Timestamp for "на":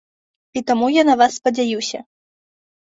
1.11-1.15